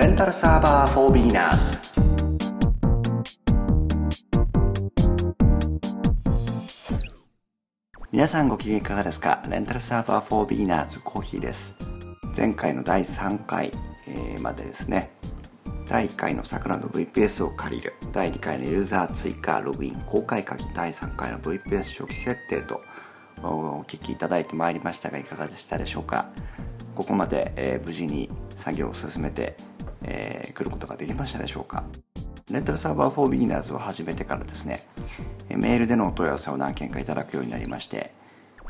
[0.00, 1.78] レンタルサーバー for beginners
[8.10, 9.42] 皆さんご機嫌いかがですか？
[9.50, 11.74] レンタルサーバー for beginners コーヒーです。
[12.34, 13.72] 前回の第3回、
[14.40, 15.10] までですね。
[15.86, 17.92] 第1回の桜の VPS を借りる。
[18.10, 22.80] 第2回のユーザー追加ログイン公開鍵第3回の VPS 初期設定と
[23.42, 26.30] お聞きいただいてまいりましたがいかがでしたでしょうか？
[26.94, 29.56] ここまで、えー無事に作業を進めて、
[30.02, 31.84] えー来ることができましたでしょうか？
[32.50, 34.84] レンタルサーバー for beginners を始めてからですね
[35.48, 38.12] メールでのお問い合わせを何件かいただくようになりまして、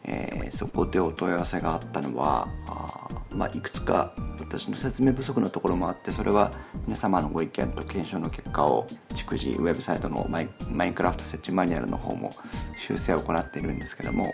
[0.05, 6.51] えーそこでお問い合わせがあったのはあ、まあ、いくつか私の説明不足のところもあってそれは
[6.87, 12.31] 皆様のご意見と検証の結果を逐次ウェブサイトのマイマインクラフト設置マニュアルの方も
[12.77, 14.33] 修正を行っているんですけども、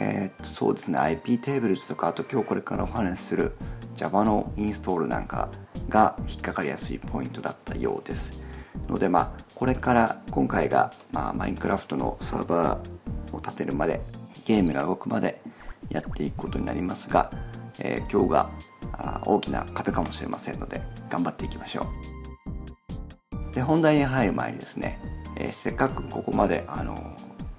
[0.00, 3.52] えーっとそうですね IP テーブルズとかあと今日これからお話しする
[3.96, 5.48] Java のインストールなんか
[5.88, 8.44] が引っかかりやすいポイントだったようです
[8.88, 14.00] のでまあこれから今回が、まあ、マインクラフトのサーバーを立てるまで
[14.46, 15.40] ゲームが動くまで
[15.90, 17.30] やっていくことになりますが、
[17.80, 18.50] えー今日が
[19.24, 21.86] 大きな壁かもしれませんので頑張っていきましょ
[23.50, 23.54] う。
[23.54, 25.00] で本題に入る前にですね、
[25.36, 27.16] えーせっかくここまであの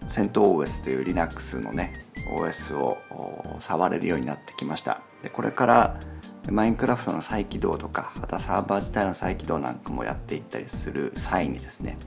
[0.07, 1.93] 戦闘 OS という Linux のね
[2.31, 2.97] OS を
[3.59, 5.01] 触れるようになってきました。
[5.23, 5.99] でこれから
[6.49, 11.97] マインクラフトの再起動とかまたサーバー自体の再起動なんかもやっていったりする際にですね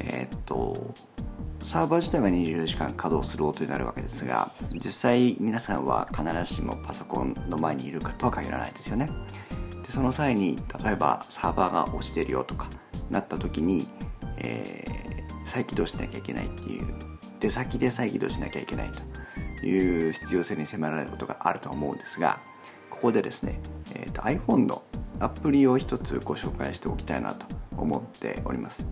[0.00, 0.94] えーっと
[1.62, 9.08] サーバー自体は24時間稼働することになるわけですが実際皆さんは必ずしもパソコンの前にいるかとは限らないですよね。
[9.86, 12.68] でその際に例えばサーバーが落ちてるよとか
[13.10, 13.86] なった時に、
[14.38, 14.98] えー
[15.48, 16.94] 再起動しなきゃいけないっていう
[17.40, 18.90] 出先で再起動しなきゃいけない
[19.60, 22.40] という必要性に迫られることがあると思うんですが
[22.90, 23.60] ここでですね、
[23.94, 24.82] えーと iPhone の
[25.20, 28.86] アプリを一つご紹介しておきたいなと思っております。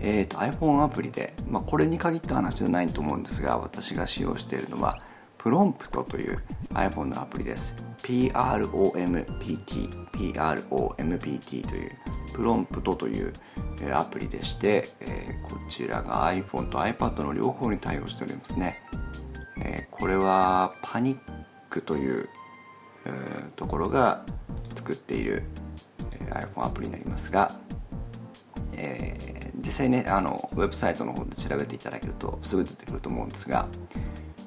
[0.00, 4.98] えー、と iPhone アプリで、まあ、これに限った話じゃないと思うんですが私が使用しているのは
[5.38, 7.76] プロンプトという iPhone のアプリです。
[8.02, 8.48] PROMPT
[10.12, 11.92] PROMPT という
[12.34, 13.32] プロンプトという
[13.80, 18.82] えアプリでして、えこちらが iPhone と iPad の両方に対応しておりますね、
[19.58, 21.18] えこれはパニッ
[21.70, 22.28] クという、
[23.56, 24.24] ところが
[24.74, 25.44] 作っている、
[26.20, 27.54] え iPhone アプリになりますが
[28.76, 33.68] え実際ねあのウェブサイトの方で調べていただけるとすぐ出てくると思うんですが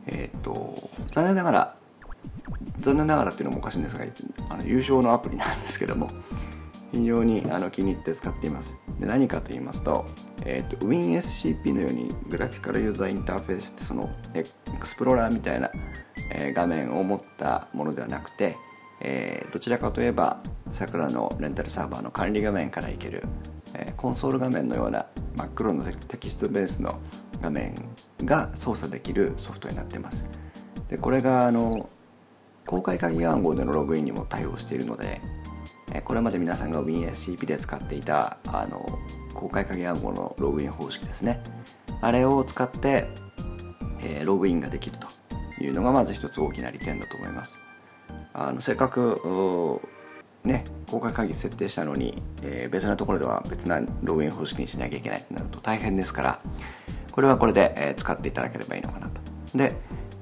[0.08, 0.76] えっ、と
[1.12, 1.76] 残念ながら
[2.80, 4.06] 残念ながらっていうのもおかしいんですが
[4.50, 6.10] あの優勝のアプリなんですけども
[6.92, 8.78] 非常にあの気に入って使っています。
[9.00, 10.06] で何かと言いますと,、
[10.46, 14.44] えー、と WinSCP のようにグラフィカルユーザーインターフェースってそのエ
[14.80, 15.70] クスプローラーみたいな、
[16.32, 18.56] えー画面を持ったものではなくて、
[19.02, 23.24] えーどちらかといえば桜のレンタルサーバーの管理画面からいける、
[23.74, 25.06] えーコンソール画面のような
[25.36, 27.00] 真っ黒のテキストベースの
[27.42, 27.76] 画面
[28.24, 30.26] が操作できるソフトになっています。
[30.90, 31.90] でこれがあの
[32.66, 35.22] 公開鍵暗号でのログインにも対応しているので
[36.04, 39.00] これまで皆さんが WinSCP で使っていたあの
[39.34, 41.42] 公開鍵暗号のログイン方式ですね。
[42.02, 43.08] あれを使って、
[44.02, 45.08] えーログインができると
[45.64, 47.60] いうのがまず一つ大きな利点だと思います。
[48.34, 49.82] あのせっかく
[50.44, 56.42] ね公開鍵設定したのに、えー別なところでは別なログイン方式にしなきゃいけないとなると大変ですから
[57.12, 59.22] これはこれで、えー使っていただければいいのかなと。
[59.58, 59.76] で、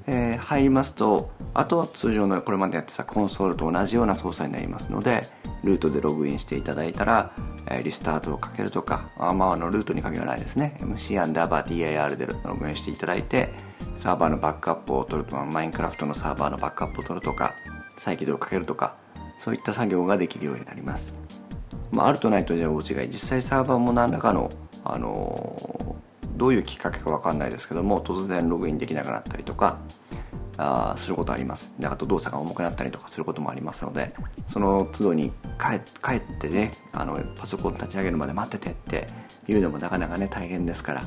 [0.08, 5.28] えー入りますとあとは通常のこれまでやってたコンソールと同じような操作になりますので
[5.66, 7.32] ルートでログインしていただいたら、
[7.70, 10.78] えリスタートをかけるとかあまああのルートに限らないですね。
[10.80, 13.50] MC アンダーバー DIR でログインしていただいて
[13.96, 17.56] サーバーのバックアップを取るとかマインクラフトのサーバーのバックアップを取るとか
[17.98, 18.96] 再起動をかけるとか
[19.40, 21.16] そういった作業ができるようになります、
[21.92, 23.08] まあ、あるとないとじゃ大違い。
[23.08, 24.52] 実際サーバーも何らかの、
[24.84, 25.96] あの
[26.36, 29.80] どういうきっかけか分かんないですけども突然ログインできなくなったりとか
[30.58, 31.74] あすることあります。
[31.80, 34.14] であと動作が重くなったりとかすることもありますので
[34.48, 39.08] その都度に帰帰ってねあのパソコン立ち上げるまで待っててって
[39.48, 41.04] いうのもなかなかね大変ですから。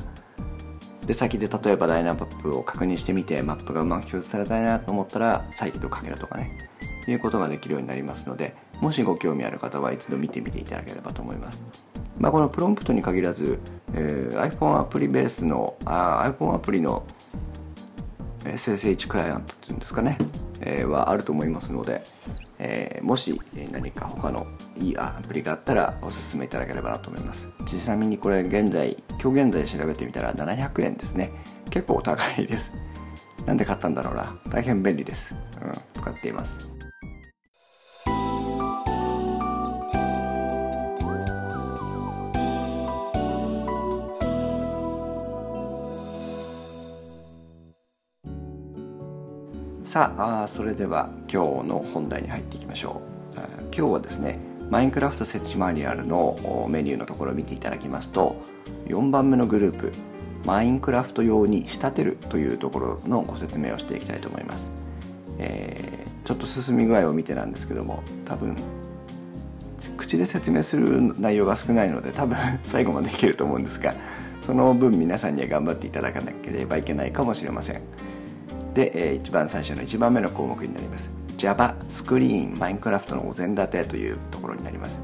[1.05, 6.69] で先で例えばダイナマップを確認してみてマップがうまく表示されたいなと思ったら再起動かけるとかね
[7.07, 11.63] いうことができるようになりますのでもしご興味ある方は一度見てみていただければと思います、
[12.17, 13.59] まあ、このプロンプトに限らず、
[13.93, 17.03] えー iPhone アプリベースのあ iPhone アプリの
[18.45, 20.17] えー SSH クライアントっていうんですかね、
[20.61, 22.01] えーはあると思いますので、
[22.59, 23.39] えーもし
[23.71, 24.47] 何か他の
[24.77, 27.49] いいアプリがあったらおすすめいただければなと思います。
[27.65, 31.31] ちなみにこれ現在今日現在調べてみたら700円ですね。
[31.69, 32.71] 結構お高いです。
[33.45, 34.37] なんで買ったんだろうな。
[34.49, 36.78] 大変便利です、うん、使っています。
[49.99, 50.13] さ
[50.43, 53.01] あそれでは今日の本題に入っていきましょ
[53.35, 53.39] う。
[53.75, 58.37] 今日はですねマインクラフト設置マニュアルのメニューのところを見ていただきますと
[58.87, 59.91] 4番目のグループ
[60.45, 64.69] マインクラフト用に仕立てるというところのご説明をしていきたいと思います、
[65.37, 68.55] えー、ちょっと進み具合を見てなんですけども多分
[69.97, 73.95] 口で説明する内容が少ないので多分 最後までいけると思うんですが
[74.43, 78.08] その分皆さんには頑張っていただかなければいけないかもしれません。
[78.79, 81.11] で、え一番最初の1番目の項目になります。
[81.37, 85.01] Java スクリーンマインクラフトのお膳立てというところになります。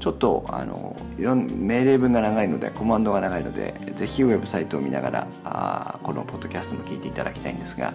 [0.00, 7.94] ちょっとあのいろん命令文が長いのでコマンドが長いのでぜひウェブサイトを見ながらあこのポッドキャストも聞いていただきたいんですが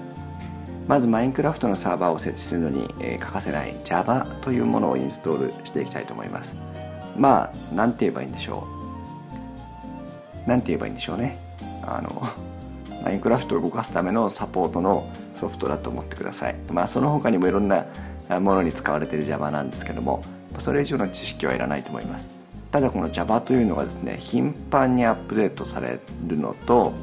[0.87, 6.57] まずマインクラフトのサーバーを設置するのに、えー、欠かせない Java というものをインストールしていきたいと思います。
[7.15, 8.67] まあ何て言えばいいんでしょ
[10.45, 10.49] う。
[10.49, 11.37] 何て言えばいいんでしょうね。
[11.83, 12.27] あの
[13.03, 16.55] マインクラフトを動かすためのサポートのソフトだと思ってください。
[16.71, 17.85] まあ、その他にもいろんな
[18.39, 20.23] ものに使われている Java なんですけども、
[20.57, 22.31] それ以上の知識はいらないと思います。
[22.71, 26.93] ただこの Java というのがですね、頻繁にアップデートされるのと、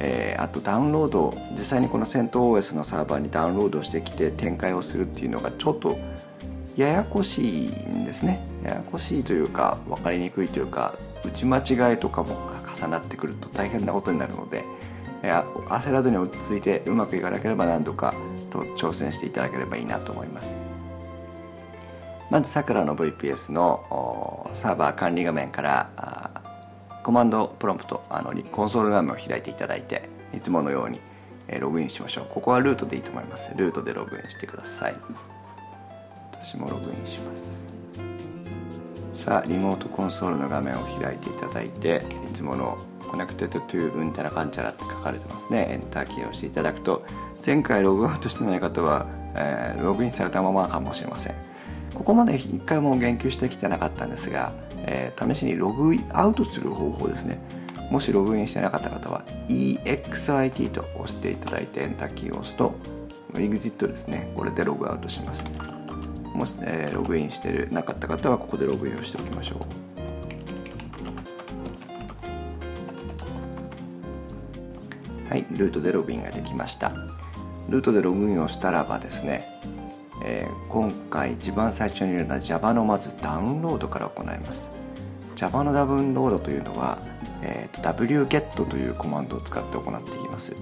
[0.00, 5.98] えー、あとダウンロード実際にこの CentOS のサーバーにダウンロードしてきて展開をするっていうのがちょっと
[6.76, 10.94] ややこしいんですねややこしいというか分かりにくいというか
[11.24, 12.36] 打ち間違いとかも
[12.80, 14.64] 重なってくると大変なことになるので
[15.22, 18.14] 焦らずに落ち着いてうまくいかなければ何度か
[18.50, 20.56] と挑戦していただければいいなと思います。
[22.30, 26.42] まずさくらの VPS のサーバー管理画面から
[27.02, 31.00] コマンドプロンプトあのコンソール画面を開いていただいていつものように
[31.58, 32.26] ログインしましょう。
[32.28, 33.52] ここはルートでいいと思います。
[33.56, 34.96] ルートでログインしてください。
[36.32, 37.66] 私もログインします。
[39.14, 45.68] さあリモートコンソールの画面を開いていただいていつもの Connected to うんちゃらかんちゃらって書かれてますね。
[45.70, 47.04] エンターキーを押していただくと
[47.44, 51.34] 前回ログアウトしてない方は、えー、ログインされたままかもしれません。
[51.94, 54.52] ここまで一回も言及してきてなかったんですが、
[54.84, 57.38] えー、試しにログアウトする方法ですね。
[57.90, 62.74] もしログインしてなかった方は EXIT と押していただいてエンターキーを押すと
[63.34, 64.30] EXIT ですね。
[64.36, 65.44] これでログアウトします。
[66.34, 69.87] もし、えー、ログインしてなかった方はここでログインをしておきましょう。
[75.28, 76.92] はいルートでログインができました。
[77.68, 79.60] ルートでログインをしたらばですね、
[80.24, 84.70] えー、今回一番最初に入れた Java のまずダウンロードから行います。
[85.36, 86.98] Java のダウンロードというのは、
[87.42, 90.56] えー、wget というコマンドを使って行っていきます。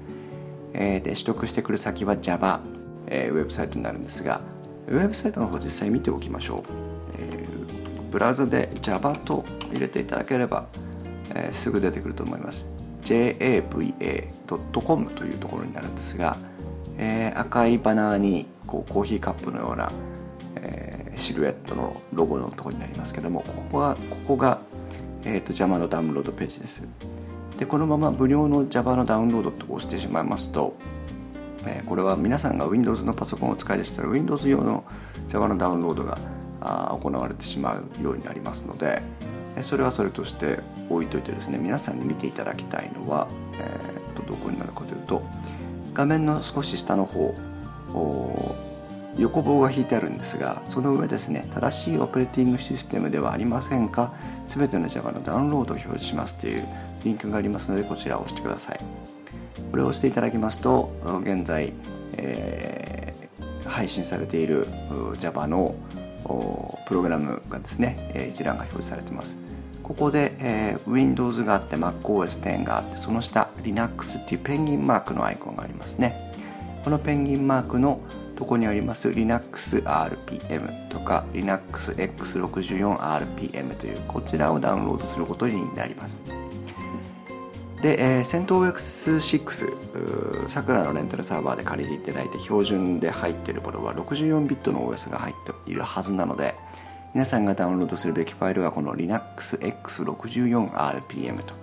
[0.73, 2.59] で取得してくる先は Java
[3.07, 4.41] えー、ウェブサイトになるんですが
[4.87, 6.63] ウェブサイトの方実際見ておきましょう、
[7.19, 10.67] えー、ブラウザで Java と入れていただければ、
[11.33, 12.67] えー、すぐ出てくると思います。
[13.05, 13.91] java.com
[15.11, 16.37] というところになるんですが、
[16.97, 19.91] えー、赤いバナーにこうコーヒーカップのような、
[20.55, 24.59] えー、シルエットのロゴのところになりますけどもここがここが、
[25.23, 26.87] えーと、Java のダウンロードページです。
[27.59, 30.75] でこのまま無料の Java のダウンロードと押してしまいますと
[31.65, 34.83] えこれは皆さんが Windows のパソコンを使いでしたら Windows 用の
[35.27, 36.17] Java のダウンロードが
[36.99, 39.01] 行われてしまうようになりますので
[39.63, 45.21] それはそれとして置いといてですね皆さんに見ていただきたいのは、えー、とどこになるかというと
[45.93, 47.33] 画面の少し下の方
[49.17, 54.13] 横棒が引いてあるんですがその上ですね正しいオペレーティングシステムではありませんか
[54.47, 56.65] 全ての Java のダウンロードを表示しますという
[57.05, 59.14] リンクがありますのでこちらを押してください。
[59.71, 60.91] これを押していただきますと
[61.23, 61.73] 現在、
[62.17, 64.67] えー、配信されている
[65.17, 65.75] Java の
[66.85, 69.37] プログラムがですね一覧が表示されています。
[69.83, 76.33] ここで、えー、Windows があって MacOS10 があってその下 Linux っていうペンギンマークのアイコンがありますね。
[76.83, 77.99] このペンギンマークの
[78.35, 86.23] とこにあります LinuxRPM とか LinuxX64RPM というこちらをダウンロードすることになります。
[87.81, 96.55] で、えー、戦闘 X6 さくらのレンタルサーバーで借りていただいて標準で入っているものは64ビットの OS が入っているはずなので
[97.13, 101.53] 皆さんがダウンロードするべきファイルはこの LinuxX64RPM と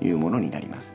[0.00, 0.94] いうものになります。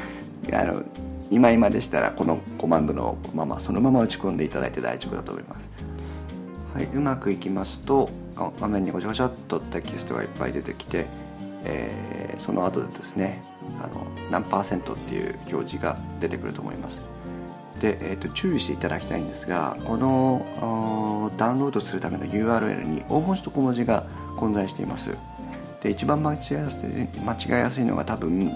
[0.51, 0.83] あの
[1.33, 5.69] 今今でしたらこのコマンドのままそのまま打ち込んでいただいて大丈夫だと思います。
[6.75, 8.09] はい、うまくいきますと
[8.59, 11.05] 画面にごちゃごちゃっとテキストがいっぱい出てきて、
[11.65, 13.43] えー、その後でですね
[13.83, 17.01] あの何パーセントっていう表示が出てくると思います。
[17.79, 24.03] で、えーと、注意していただきたいんですがこのダウンロードするための URL に大文字と小文字が
[24.37, 25.09] 混在しています。
[25.81, 26.89] で一番間違いやすい
[27.25, 28.55] 間違いやすいのが多分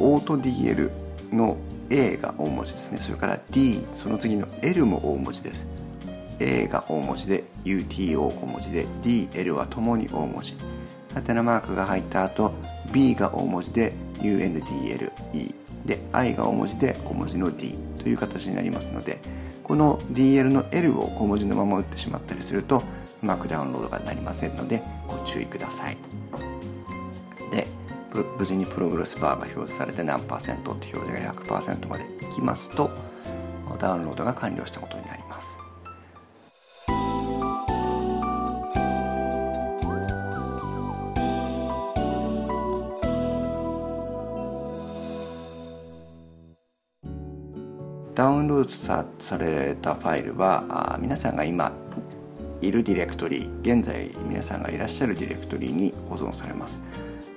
[0.00, 0.90] オート DL
[1.32, 1.56] の
[1.90, 2.98] A が大文字ですね。
[3.00, 5.66] それから D その次の L も大文字です。
[6.38, 10.56] A が大文字で UTO 小文字で DL はともに大文字。
[11.14, 12.52] ハテナマークが入った後
[12.92, 15.10] B が大文字で UNDLE
[15.84, 19.18] で I が大文字で小文字の D という形になりますので
[19.64, 22.82] この DL の L を小文字のまま打ってしまったりすると
[23.22, 25.96] うまくダウンロードがなりませんのでご注意ください。
[27.50, 27.66] で
[28.38, 32.90] 無事にプログレスバーが表示されて何パーセントって表示が100%までいきますと
[33.78, 35.58] ダウンロードが完了したことになります。
[48.14, 51.72] ダウンロードされたファイルは皆さんが今
[52.60, 56.78] いるディレクトリ現在皆さんがいらっしゃるディレクトリに保存されます。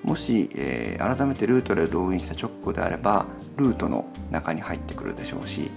[0.03, 3.25] もし、えー、改めてルートでログインした直後であれば
[3.57, 5.72] ルートの中に入ってくるでしょうし、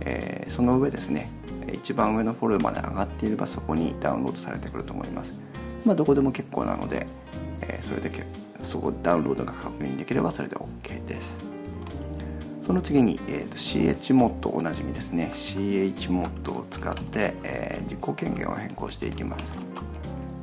[0.00, 1.30] えー、その上ですね
[1.72, 5.34] 一番上のフォルダまで上がっていればそこにダウンロードされてくると思います。
[5.84, 7.06] まあどこでも結構なので、
[7.62, 8.10] えー、それで
[8.62, 11.40] そこダウンロードが確認できればそれで OK です。
[12.62, 15.32] その次に、えーと、chmod おなじみですね。
[15.34, 19.58] chmod を使って、えー、実行権限を変更していきます。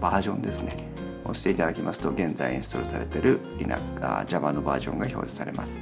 [0.00, 0.76] バージョンですね。
[1.24, 3.80] 押していただきますと現在インストールされている Linux
[4.26, 5.78] Java のバージョンが表示されます、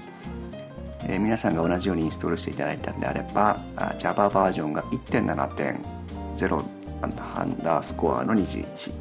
[1.05, 3.61] えー、皆さんが同じようにインストールしていただいたのであれば
[3.99, 7.07] Java バージョンが1.7.0ア
[7.45, 8.93] ンダースコアの21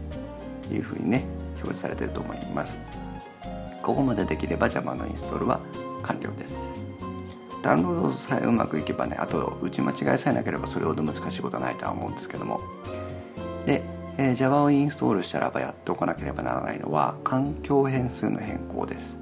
[0.68, 1.24] というふうにね
[1.56, 2.80] 表示されていると思います。
[3.82, 5.60] ここまでできれば Java のインストールは
[6.04, 6.74] 完了です。
[7.64, 12.62] ダウンロードさえうまくいけばねあと打ち間違いさえなければそれほど難しいことはないとは思うんですけども。
[13.66, 13.82] で、
[14.18, 19.18] えー、Java をインストールしたらばやっておかなければならないのは環境変数の変更です。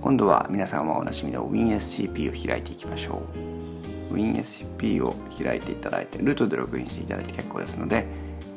[0.00, 3.22] 今度は皆さんはおなじみの WinSCP を開いていきましょ
[3.58, 3.61] う。
[4.12, 8.06] WinSCP を開いていただいてルートでログインしていただいて結構ですので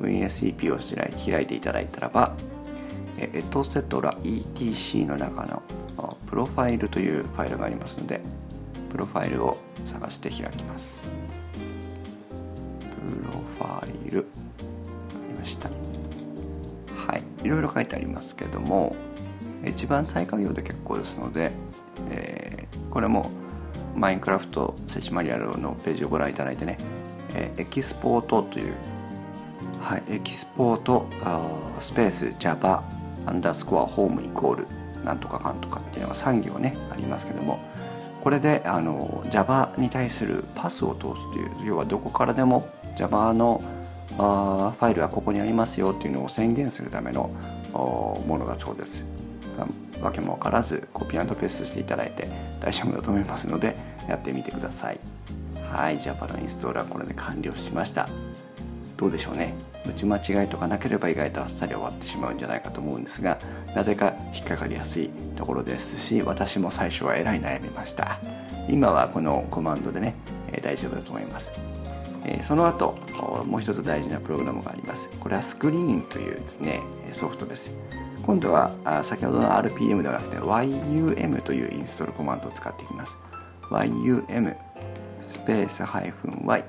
[0.01, 2.35] WinSCP を開いていただいたらば
[3.17, 5.63] エトセトラ ETC の中の
[6.27, 8.21] プロファイルというファイルがありますので
[8.89, 11.01] プロファイルを探して開きます。
[12.91, 14.23] プロファイルあ
[15.33, 15.69] りました。
[15.69, 17.23] はい。
[17.45, 18.95] いろいろ書いてありますけども
[19.65, 21.51] 一番最下行で結構ですので、
[22.09, 23.29] えー、これも
[23.95, 26.77] マインクラフト設置マニュアルのページをご覧いただいてね、
[27.33, 28.73] えー、エキスポートという
[29.85, 31.05] はい、エキスポート
[31.79, 32.83] スペース Java
[33.27, 34.67] アンダースコアホームイコール
[35.03, 37.59] なんとかかんとかっていうのが3行ねありますけども
[38.23, 43.61] これであの Java に対するパスを通すという要はどこからでも Java の
[44.17, 47.29] あファイルはここにありますよっていうのを宣言するための
[47.73, 49.05] ものだそうです。
[50.01, 52.27] わけも分からずコピーペーストしていただいて
[52.59, 53.75] 大丈夫だと思いますので
[54.07, 54.99] やってみてください。
[55.71, 58.07] はい Java のインストールはこれで完了しました。
[58.97, 59.53] どうでしょうね。
[59.85, 63.37] 打ち間違いとかなければ意外とあっさり終わってしまうんじゃないかと思うんですが
[63.75, 68.19] なぜか引っかかりやすいところですし私も最初はえらい悩みました。
[68.67, 70.15] 今はこのコマンドでね、
[70.51, 71.51] えー、大丈夫だと思います、
[72.23, 72.97] えー、その後
[73.45, 75.09] もう一つ大事なプログラムがあります。
[75.19, 77.69] これはスクリーンというですねソフトです。
[78.25, 78.71] 今度は
[79.03, 83.17] 先ほどの RPM ではなくて YUM というインストールコマンドを使っていきます。
[83.69, 84.55] YUM
[85.21, 86.63] スペース -Y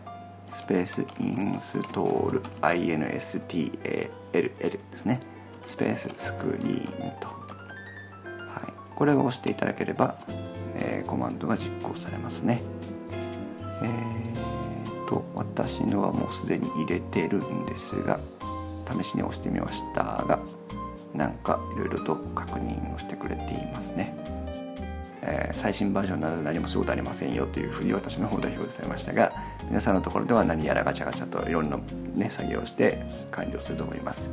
[0.51, 4.01] スペースインストール INSTALL
[4.33, 5.21] ですね。
[5.65, 7.33] スペーススクリーンと、は
[8.69, 10.17] い、これを押していただければ、
[10.77, 12.61] えー、コマンドが実行されますね。
[13.83, 14.27] えー
[15.07, 18.19] と私のはもうすでに入れてるんですが
[19.01, 20.56] 試しに押してみましたが。
[21.17, 24.15] なんかいろいろと確認をしてくれていますね。
[25.29, 29.33] えー、最新バージョンなので何もすることありませんよというふうに私の方で表示されましたが
[29.69, 31.79] 皆さんのところでは何やらガチャガチャといろんな、
[32.15, 34.31] ね、作業をして完了すると思います。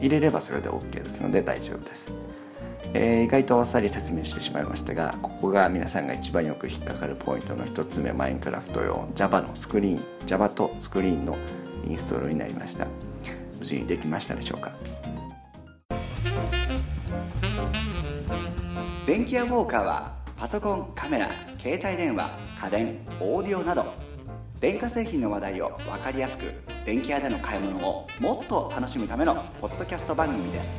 [0.00, 2.10] 入れればそれで OK ですので大丈夫です、
[2.92, 11.38] えー、意外とあっさり説明してしまいましたがここが皆さんが一番よく引っかかるポイントの1つ目マインクラフト用 Java のスクリーン Java とスクリーンの
[11.86, 12.86] インストールになりました。
[13.58, 14.72] 無事にできましたでしょうか？
[19.26, 22.30] 電気屋ウォーカーはパソコンカメラ携帯電話
[22.62, 23.92] 家電オーディオなど
[24.60, 30.76] 電化製品の話題を分かりやすく電気屋での買い物をもっと楽しむためのポッドキャスト番組です。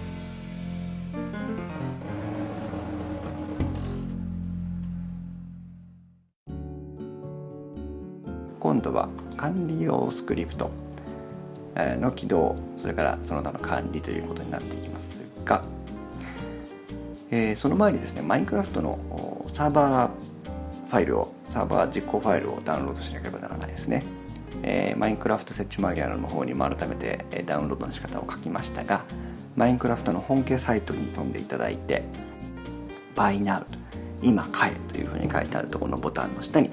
[8.62, 10.72] 今度は管理用スクリプト
[11.76, 15.66] の起動それからその他の管理ということになっていきますが
[17.30, 20.10] えー、その前にですねマインクラフトのサーバー
[20.88, 24.04] ファイルをサーバー実行ファイルをダウンロードしなければならないですね、
[24.64, 29.04] えー、マインクラフト設置マニュアルの方にも改めてダウンロードの仕方を書きましたが
[29.56, 32.04] マインクラフトの本家サイトに飛んでいただいて
[33.16, 33.66] Buy Now
[34.22, 36.70] 今買えというふうに書いてあるところのボタンの下に、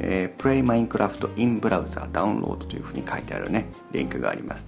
[0.00, 4.66] えー、Play Minecraft in Browser ダウンロードというふうに書いてあるねリンクがあります。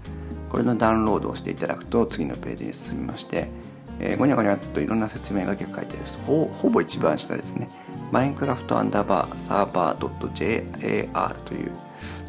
[0.49, 3.49] これのダウンロードをしていただくと次のページに進みまして
[4.01, 7.69] えー、ごにゃごにゃっといろんな説明が結構書いてあるほほぼ一番下ですね。
[8.13, 11.73] マインクラフトアンダーバーサーバー .jar という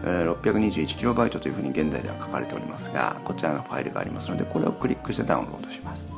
[0.03, 6.12] 621KB というふうに現在では書かれておりますがこちらのファイルがありますのでこれをクリックしてダウンロードします。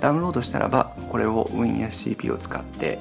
[0.00, 2.98] ダウンロードしたらばこれを WinSCP を使って、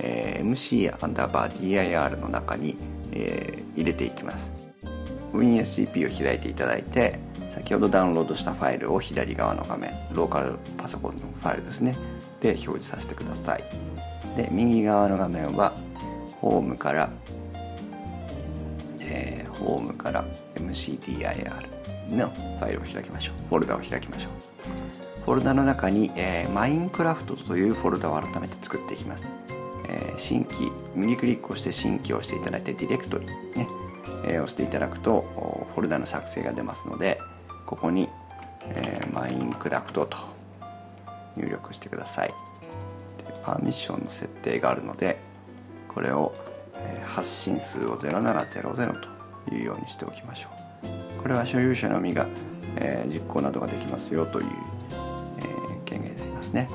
[0.00, 2.76] えー、MC アンダーバー dir の中に、
[3.12, 4.52] えー、入れていきます。
[5.32, 7.20] WinSCP を開いていただいて
[7.60, 11.94] 先ほどダウンロードしたファイルを左側の画面ローカルパソコンのファイルですね
[12.40, 13.64] で表示させてください。
[14.34, 15.74] で右側の画面は
[16.40, 17.10] ホームから、
[18.98, 23.48] えー、ホームから MCDIR のファイルを開きましょう。
[23.50, 25.24] フォルダを開きましょう。
[25.26, 29.30] フォルダの中に、えー、マインクラフトというフォルダを改めて作っていきます、
[29.86, 33.68] えー、新規右クリックをして新規を押していただいてディレクトリね
[34.24, 37.18] えー、押していただくとフォルダの作成が出ますので
[37.70, 38.08] ここに、
[38.66, 40.16] えー、マインクラフトと
[41.36, 42.28] 入力してください。
[42.28, 42.34] で
[43.44, 45.20] パーミッションの設定があるので
[45.86, 46.32] これを、
[46.74, 50.48] えー、発信数を0700というようにしておきましょ
[51.18, 51.22] う。
[51.22, 52.26] これは所有者のみが、
[52.74, 54.46] えー、実行などができますよという、
[55.38, 56.68] えー、権限になりますね。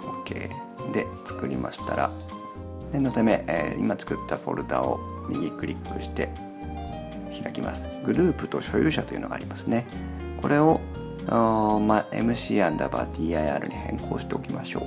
[0.00, 0.50] OK
[0.92, 2.10] で作りましたら
[2.92, 6.28] 念のため、えー、今作ったフォルダを右クリックして
[7.42, 7.88] 開きます。
[8.04, 9.86] グループと所有者というのがありますね。
[10.42, 10.80] これを、
[11.28, 14.82] ま、MC アンダーバー DIR に変更しておきましょう。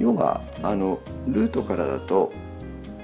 [0.00, 2.32] 要はあのルートからだと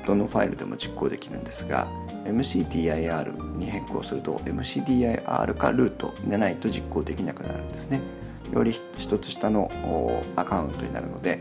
[0.05, 1.87] どのファイルでも実行できるんですが
[2.25, 8.01] MCDIR に変更すると MCDIR かルートでないと実行できなくなるんですね。
[8.53, 9.71] より一つ下の
[10.35, 11.39] アカウントになるので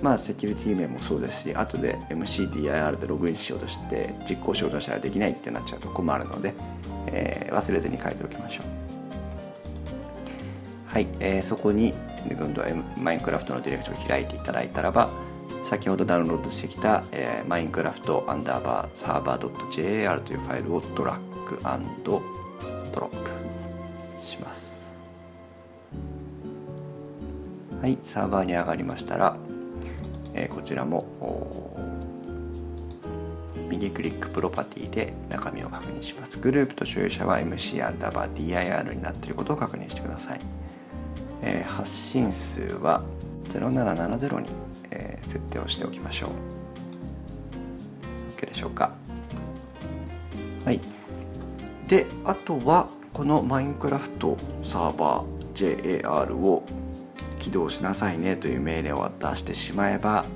[0.00, 6.54] まあセキュリティ面もそうですし後で MCDIR でログインしようとして実行しようとしたらできないってなっちゃうと困るので、
[7.08, 8.66] えー、忘れずに書いておきましょう。
[10.86, 11.92] はい、えー、そこに
[12.30, 15.10] 今度はマインクラフトのディレクトを開いていただいたらば
[15.64, 21.60] 先ほどダウンロードしてきた、えー、マインクラフトアンダーバーサーバー .jar というファイルをドラッグ
[22.04, 22.22] ド
[23.00, 23.10] ロッ
[24.20, 24.76] プします。
[27.80, 29.36] はいサーバーに上がりましたら
[30.34, 31.04] えこちらも
[33.66, 36.38] 右クリックプロパティで中身を確認します。
[36.38, 40.40] グループと所有者は MC アンダーバー DIR になっていることを確認してください、
[41.42, 43.02] えー、発信数は
[43.50, 44.48] 0770に、
[44.90, 46.30] えー、設定をしておきましょう。
[48.38, 48.92] OK でしょうか。
[50.64, 50.80] はい。
[51.88, 56.64] であとはこのマインクラフトサーバー JAR を
[57.38, 60.26] 起動しなさいねという命令を出してしまえば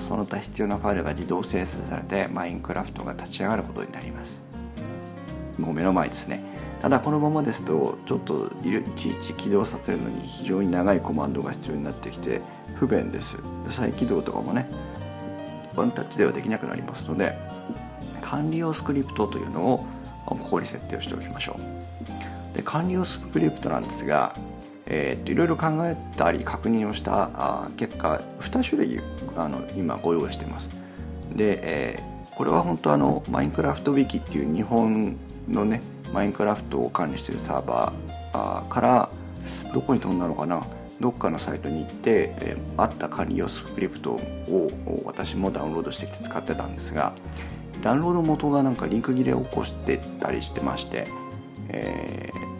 [0.00, 4.42] その他必要なファイルが自動生成されてマインクラフトが立ち上がることになります。
[5.58, 6.40] もう目の前ですね。
[6.80, 12.42] ただこのままですとちょっといちいち起動させるのに非常に長いコマンドが必要になってきて
[12.74, 13.38] 不便です。
[13.68, 14.68] 再起動とかもね
[15.74, 17.36] ワンタッチではできなくなりますので
[18.20, 19.86] 管理用スクリプトというのを
[20.26, 22.56] ここに設定をしておきましょう。
[22.56, 24.34] で管理用スクリプトなんですが
[24.86, 29.00] えー、といろいろ考えたり確認をした結果2種類
[29.36, 30.70] あの今ご用意しています。
[31.34, 35.16] で、えー、これは本当あのマインクラフトウィキっていう日本
[35.48, 39.10] のねマインクラフトを管理してるサーバーから
[39.74, 40.66] どこに飛んだのかな
[41.00, 47.12] どっかのサイトに行って、えー、あった管理用スクリプトを私もダウンロードしてきて使ってたんですが
[47.82, 51.06] ダウンロード元がなんかリンク切れを起こしてたりしてまして、
[51.68, 52.55] えー、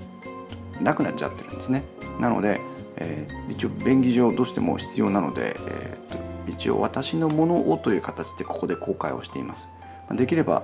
[0.82, 1.82] なくなっちゃってるんですね。
[2.20, 2.60] なので、
[2.96, 9.68] えー、一応便宜上どうしても必要なので、えー、一応私のものをという形でここで公開をしています。
[10.12, 10.62] できれば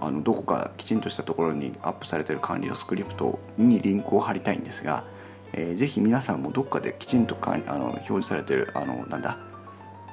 [0.00, 5.04] あのどこかきちんとしたところにアップされてる管理用スクリプトにリンクを貼りたいんですが、
[5.52, 9.38] えー、ぜひ皆さんもどっかできちんとかあの表示されてるあのなんだ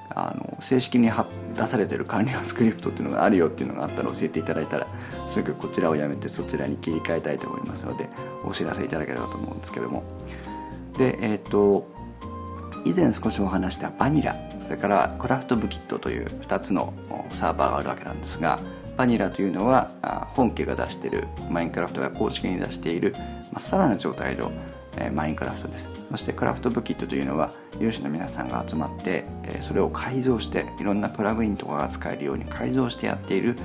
[0.10, 1.12] あの正式に
[1.56, 4.88] 出されてる管理用スクリプトっていうのがあるよっていうのがあったら教えていただいたら
[5.28, 8.10] すぐこちらをやめてそちらに切り替えたいと思いますので
[8.44, 10.04] お知らせいただければと思うんですけども。
[10.98, 11.88] でえっ、ー、と
[12.86, 16.94] 以前少しお話したバニラそれからクラフトブキットという2つの
[17.32, 18.60] サーバーがあるわけなんですが
[18.96, 19.92] バニラというのは
[20.36, 23.16] 本家が出しているマインクラフトが公式に出している
[23.52, 24.52] まっさらな状態の
[25.14, 25.90] マインクラフトです。
[26.12, 29.26] そしてクラフトブキットというのは有志の皆さんが集まって
[29.62, 33.58] それを改造していろんなプラグインとかが使えるように改造してやっている、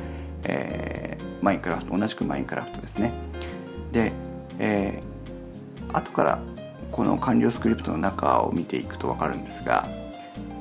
[0.44, 3.12] えー、マインクラフト同じくマインクラフトですね。
[3.92, 4.12] で、
[4.58, 6.38] えー、後から
[6.92, 9.86] この完了スクリプトの中を見ていくと分かるんですが、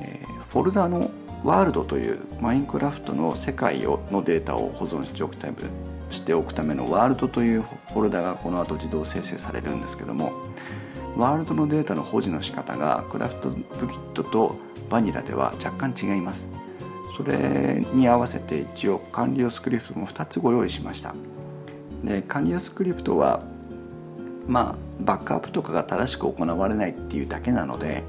[0.02, 1.10] えー、フォルダの
[1.44, 5.54] ワールドというマインクラフトの世界をのデータを保存しておくため
[6.10, 10.32] しておくためのワールドというフォルダがこの後自動生成されるんですけども
[11.16, 14.56] ワールドのデータの保持の仕方がクラフトブキットと
[14.88, 16.50] バニラでは若干違います。
[17.22, 21.14] それに合わせて一応管理用スクリプトも2つご用意しました。
[22.02, 23.42] で管理用スクリプトは
[24.46, 28.04] まあバックアップとかが正しく行われないっていうだけなので、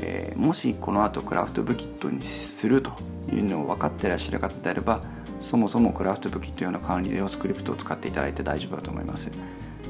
[0.00, 2.92] えー、もしこの後クラフトブキットにすると
[3.32, 5.00] いうのを分かってらっしゃる方であれば
[5.40, 9.30] そもそもクラフトブキット用の管理用スクリプトを使っていただいて大丈夫だと思います。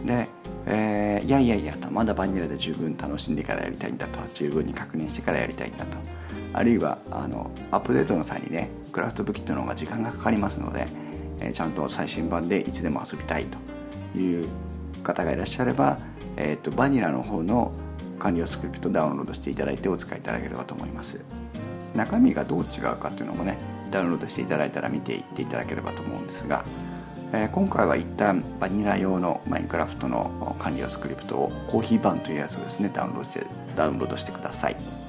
[0.07, 0.27] で、
[0.65, 6.18] えー、いやいやいやとまだバニラで十分楽しんでからやりたいんだと十分に確認してからやりたいんだと。
[6.53, 10.89] あるいはあのアップデートの際にねクラフトブキットの方が時間がかかりますので、
[11.41, 14.49] えー、ちゃんと最新版でいつでも遊びたいという
[15.03, 15.99] 方がいらっしゃれば
[16.39, 17.73] えーと、バニラの方の
[18.19, 21.25] 管理用スクリプトダウンロードしていただいてお使いいただければと思います。
[21.95, 23.59] 中身がどう違うかというのもね
[23.91, 26.65] ダウンロードしていただいたら見ていっていただければと思うんですが、
[27.33, 35.08] えー、今回は一旦バニラ用のマインクラフトの管理用スクリプトをコーヒー版というやつをですねダウンロードしてダウンロードしてください。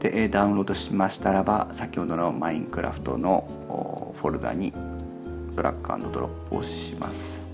[0.00, 3.46] でダウンロードしましたらば先ほどのマインクラフトの
[4.16, 4.72] フォルダに
[5.54, 7.46] ドラッグドロップをします。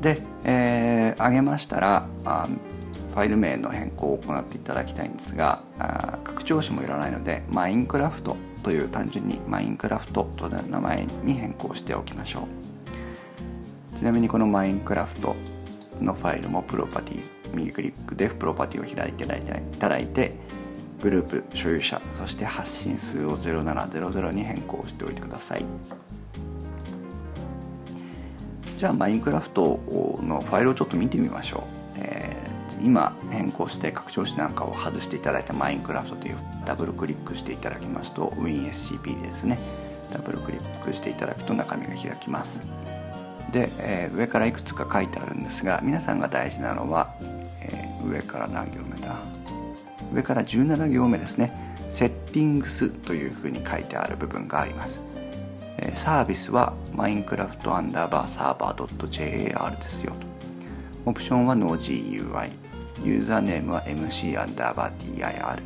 [0.00, 2.48] で、えー、上げましたらあ
[3.10, 12.40] ファイル名の変更を行っていただきたいんですがあ拡張子もいらないのでマインクラフトという単純にマインクラフトという名前に変更しておきましょ
[13.94, 13.96] う。
[13.96, 15.34] ちなみにこのマインクラフト
[16.02, 17.22] のファイルもプロパティ
[17.54, 19.26] 右クリックでプロパティを開いてい
[19.78, 20.34] ただいて
[21.02, 25.64] グループ所有者そして発信数を0700に変更しておいてください。
[28.76, 29.80] じゃあマインクラフト
[30.22, 31.64] のファイルをちょっと見てみましょ
[31.96, 39.58] う、えー、今変更して拡張子なんかを外していただいたマインクラフトというダブルクリックしていただきますと WinSCP でですね。
[40.12, 42.60] ダブルクリックしていただくと中身が開きます。
[43.50, 47.14] で、えー、上からいくつか書いてあるんですが皆さんが大事なのは、
[47.62, 49.16] えー、上から何行目だ？
[50.12, 51.52] 上から17行目ですね。
[51.90, 55.00] セッティングスというふうに書いてある部分があります。
[55.94, 60.12] サービスはマインクラフトアンダーバーサーバー .jar ですよ。
[60.14, 60.26] と
[61.04, 62.50] オプションは NoGUI
[63.04, 65.62] ユーザーネームは MC アンダーバー DIR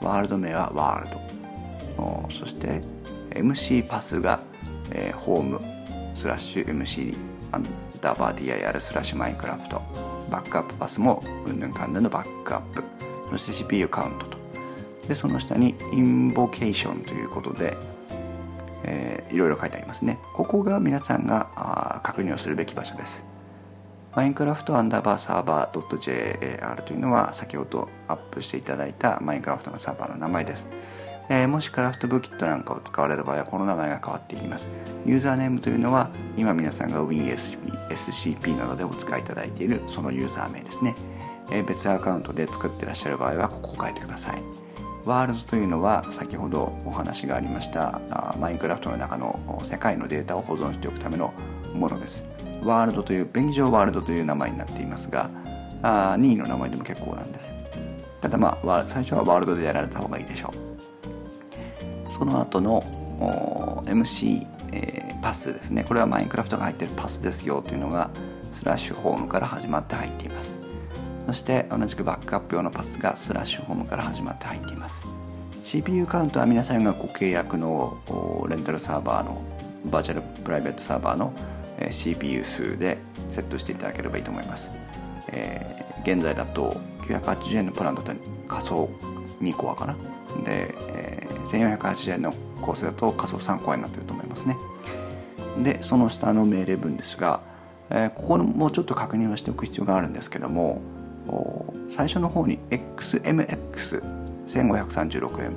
[0.00, 2.28] ワールド名はワールド。
[2.30, 2.80] そして
[3.30, 4.40] MC パスが、
[4.90, 5.60] えー、ホーム
[6.14, 7.16] スラッシュ MC
[7.52, 7.66] アン
[8.00, 9.80] ダーバー DIR スラッシュマインクラフト。
[10.30, 12.82] バックアップパスもうんぬんかんぬんのバックアップ。
[13.32, 14.38] そして CPU カウントと。
[15.08, 17.76] でその下に invocation ということで、
[18.84, 20.18] えー、いろいろ書いてありますね。
[20.34, 23.24] ここが皆さんがあ確認をするべき場所です。
[24.14, 30.68] マインクラフトアンダーバーサーバー .jar というのは先ほどアップしていただいたマインクラフトのサーバーの名前です、
[31.30, 34.68] えー、もしクラフトブーキットなんかを使われる場合はこの名前が変わっていきます。
[35.06, 40.94] ユーザーネームというのは今皆さんが WinSCP などでお使いいただいているそのユーザー名ですね。
[41.52, 44.42] え別アカウントで作ってらっしゃる場合はここを書いてください。
[45.04, 48.00] ワールドというのは先ほどお話がありました
[48.38, 51.34] マインクラフトの中の世界のデータを保存しておくための
[51.74, 52.26] ものです。
[52.62, 55.28] ワールドという便宜上ワールドという名前になっていますが
[55.82, 57.52] あ任意の名前でも結構なんです。
[58.20, 60.52] ただまあ最初はワールドでやられた方がいいでしょ
[62.08, 62.12] う。
[62.12, 65.82] その後の MC、えー、パスですね。
[65.82, 68.10] これはマインクラフトが入ってるパスですよというのが
[68.52, 70.61] スラッシュホームから始まって入っています。
[71.26, 75.04] そして同じくバックアップ用のパスがスラッシュホームから始まって入っています。
[75.62, 77.98] CPU カウントは皆さんがご契約の
[78.48, 79.40] レンタルサーバーの
[79.86, 81.32] バーチャルプライベートサーバーの
[81.90, 82.98] CPU 数で
[83.30, 84.70] セットしていただければいいと思います、
[85.28, 88.12] えー、現在だと980円のプランだと
[88.48, 88.88] 仮想
[89.40, 89.94] 2コアかな？
[90.44, 94.56] で、えー、1480円のコースだと仮想3コアになっていると思いますね。
[95.62, 97.40] でその下の命令文ですが、
[97.90, 100.80] えー、ここもうちょっと確認をしておく必要があるんですけども
[101.88, 105.52] 最初の方に XMX1536M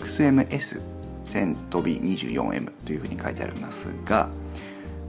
[0.00, 4.28] XMS1000 飛び 24M というふうに書いてありますが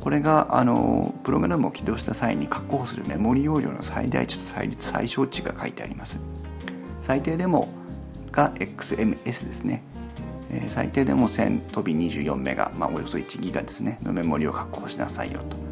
[0.03, 6.19] これがあのプログラムを起動した際に確保するメモリ容量の最大値と最最小値が書いてあります。
[7.01, 7.69] 最低でも
[8.29, 9.81] が XMS ですね。
[10.67, 15.62] 最低でも1000飛び24メガ、まあ、およそ1ギガですねのメモリを確保しなさいよと。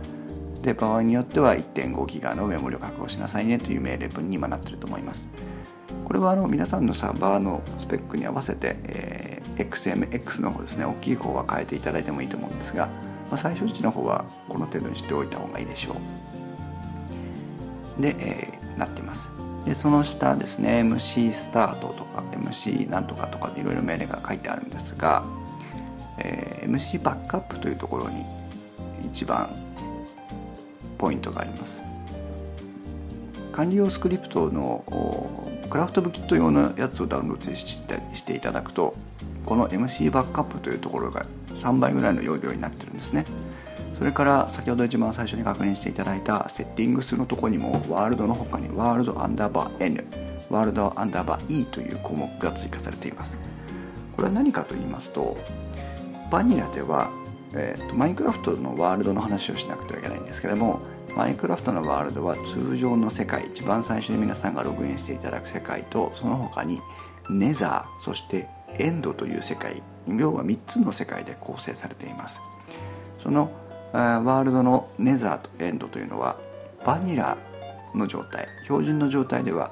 [0.62, 5.30] で場合によっては1.5ギガのメモリを確保しなさいねという命令文に今なっていると思います。
[6.06, 12.88] これはあの皆さんのサーバーのスペックに合わせて、えー、XMX の方ですね大きい方は変えていただいてもいいと思うんですが、
[13.30, 15.96] まあ、最小値の方はこの程度にしておいた方がいいでしょ
[18.00, 18.02] う。
[18.02, 19.32] で、えー、なってます。
[19.66, 25.24] でその下ですね MC スタートとか MC なんとかとかいろいろ命令が書いてあるんですが、
[26.18, 28.26] えー、MC バックアップというところに
[29.06, 29.56] 一番
[31.02, 31.84] ポイントがあります。
[33.52, 38.96] 管理用スクリプトのクラフトブキット用のやつをダウンロードしていただくと
[39.46, 43.26] この MC バックアップというところが3倍ぐらいの容量になってるんですね。
[43.96, 50.06] それから先ほど一番最初に確認していただいたセッティングスのとこにもワールドの他にワールドアンダーバー N
[50.50, 53.38] ワールドアンダーバー E という項目が追加されています。
[54.16, 55.38] これは何かと言いますと
[56.32, 57.12] バニラでは、
[57.54, 60.80] えーとマインクラフトのワールドの話をしなくてはいけないんですけども
[61.16, 66.80] マインクラフトのワールドは通常の世界一番最初に皆さんがログインしていただく世界とその他に
[67.30, 68.48] ネザーそして
[68.78, 72.42] エンドという世界要は3つの世界で構成されています。
[73.20, 73.52] その
[73.94, 76.38] ワールドのネザーとエンドというのは
[76.86, 77.38] バニラ
[77.94, 79.72] の状態標準の状態では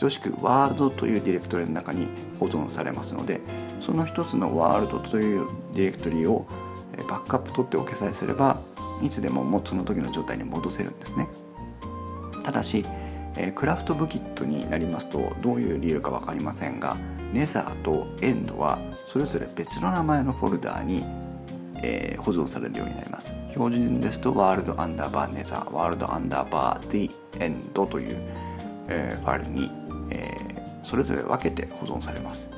[0.00, 2.08] 等しくワールドというディレクトリの中に
[2.40, 3.40] 保存されますので
[3.80, 6.46] その一つのワールドというディレクトリを
[7.08, 8.58] バックアップ取っておけさえすれば
[9.02, 11.28] いつでももうその時の状態に戻せるんですね。
[12.44, 12.84] ただし
[13.54, 16.96] クラフトブキットになりますとどういう理由か分かりませんが
[17.32, 21.04] ネザーとエンドはそれぞれ別の名前のフォルダーに、
[21.82, 23.32] えー、保存されるようになります。
[23.50, 28.16] 標準ですとワールドアンダーバーネザーワールドアンダーバーディエンドという、
[28.88, 29.70] えー、ファイルに、
[30.10, 32.50] えー、それぞれ分けて保存されます、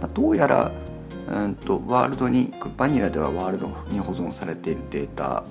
[0.00, 0.72] まあ、どうやら
[1.28, 5.44] うんとワールドにバニラではワールドに保存されているデータ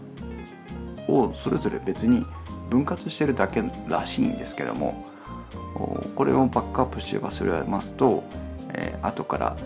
[1.08, 2.26] をそれぞれ別に
[2.70, 5.06] 分割してるだけらしいんですけども
[6.16, 8.24] これをバックアップして忘れますと、
[8.74, 9.58] えー、後から、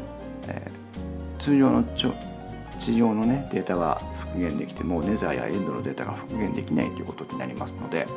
[0.48, 1.84] えー、通常の
[2.80, 8.08] 地上の、ね、データが復元できてもネザーやエンドのデータが復元できないということになりますので、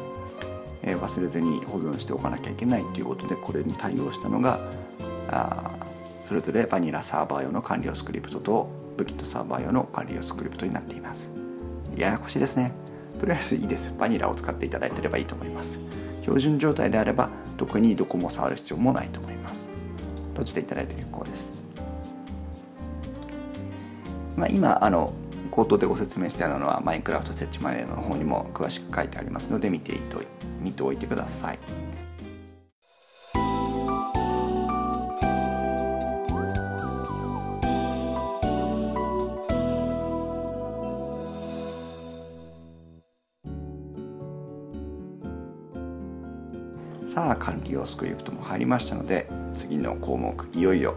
[0.83, 4.59] えー、忘れずに保存しておかなきゃいけないということでこれに対応したのが
[5.31, 5.71] あ
[6.23, 11.31] それぞれバニラサーバー用の管理用スクリプトとブキットサーバー用の管理用スクリプトになっています。
[11.97, 12.73] ややこしいですね。
[13.19, 13.95] とりあえずいいです。
[13.99, 15.79] バニラを使っていただいてればいいと思います。
[16.23, 19.71] 標準状態であれば特にどこも触る必要もないと思います。
[20.39, 21.53] 閉じていただいて結構です、
[24.37, 25.13] まあ、今あの
[25.51, 30.21] 口頭でご説明したようなのはマインクラフト設置マネーの方にも詳しく書いてありますので見ていと
[30.61, 31.59] 見ておいてください。
[47.09, 50.94] さあ管理用スクリプトも入りましたので次の項目いよいよ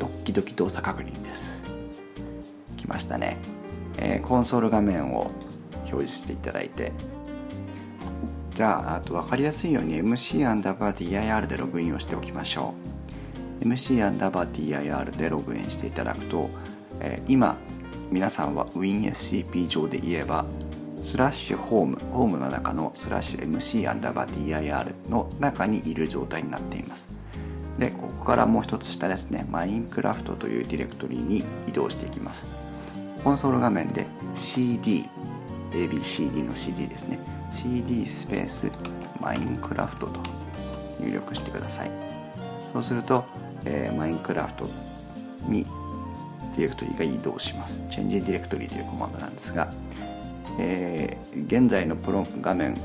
[0.00, 1.62] ドッキドキ動作確認です。
[2.76, 3.36] 来ましたね、
[3.98, 5.30] えー、コンソール画面を
[5.86, 6.92] 表示していただいて。
[8.52, 12.74] じゃああと分かりやすいように MC アンダーバー DIR でログインをしておきましょ
[13.62, 13.64] う。
[13.64, 16.50] MC アンダーバー DIR でログインしていただくと、
[17.00, 17.56] えー、今
[18.10, 20.44] 皆さんは WinSCP 上で言えば
[21.04, 27.08] スラッシュホームホームの中のスラッシュ MC アンダーバー DIR の中にいる状態になっています。
[27.78, 29.46] でここからもう一つ下ですね。
[29.48, 32.44] マインクラフトというディレクトリに移動していきます。
[33.22, 34.04] コンソール画面で
[34.34, 35.04] CD
[35.70, 37.20] ABCD の CD ですね。
[37.52, 38.72] CD スペース
[39.20, 40.20] マインクラフトと
[40.98, 41.90] 入力してください。
[42.72, 43.26] そうすると、
[43.64, 44.68] えー、マインクラフト
[45.46, 45.64] に
[46.56, 47.80] ディレクトリが移動します。
[47.88, 49.72] チェンジディレクトリというコマンドなんですが
[50.58, 52.76] えー、現在のプロ画面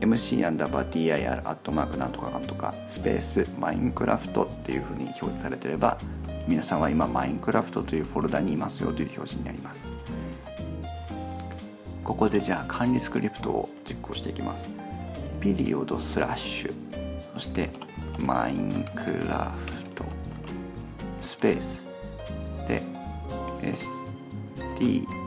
[0.00, 5.98] MC アンダーバー DIR アットマークなんとかなんとかスペースマインクラフトっていうふうに表示されてれば
[6.48, 9.88] 皆さんは今マインクラフトというフォルダにいますよという表示になります。
[12.02, 14.68] ここでじゃあ管理スクリプトを実行していきます。
[15.40, 16.74] ピリオドスラッシュ。
[17.34, 17.70] そして
[18.18, 20.04] マインクラフト。
[21.20, 21.84] スペース。
[22.66, 22.82] で
[23.62, 25.19] ST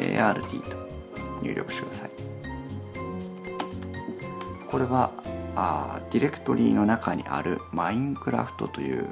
[0.00, 0.76] ART と
[1.42, 2.10] 入力してください。
[4.70, 5.10] これは
[5.56, 9.08] あディレクトリの中にある Minecraft という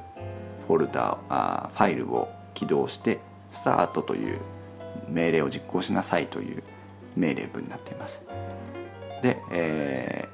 [0.66, 3.18] フォルダあファイルを起動して
[3.52, 4.38] スタートという
[5.08, 6.62] 命令を実行しなさいという
[7.16, 8.22] 命令文になっています。
[9.22, 10.28] で、え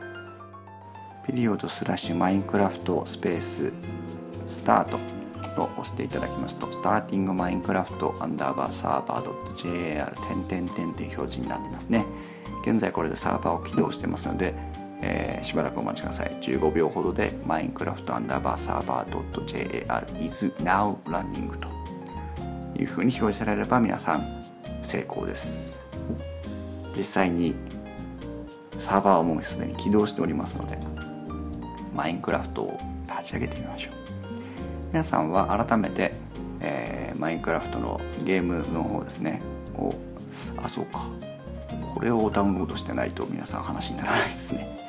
[1.23, 3.73] ー、ピリオドスラッシュマインクラフトスペース
[4.47, 5.24] スタート。
[5.63, 12.05] を押していただきますと、 Starting Minecraft アンダーバーサーバー .jar 点々点という表示になってますね。
[12.67, 14.55] 現在これでサーバーを起動してますので、
[15.03, 16.37] えー、しばらくお待ちください。
[16.41, 21.69] 15秒ほどでマインクラフトアンダーバーサーバー .jar is now running と
[22.81, 24.45] いうふうに表示されれば皆さん
[24.83, 25.85] 成功です。
[26.97, 27.55] 実際に
[28.79, 30.79] サーバーはもうすでに起動しておりますので、
[31.95, 34.04] マインクラフトを立ち上げてみましょう。
[34.95, 36.13] 皆さんは改めて、
[36.61, 39.43] えー、マインクラフトのゲームの方ですね。
[39.77, 39.93] を
[40.57, 41.09] あそうか。
[41.93, 44.89] これをダウンロードしてないと皆さん話にならないですね。